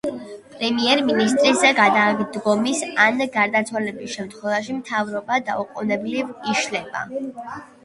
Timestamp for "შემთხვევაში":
4.19-4.79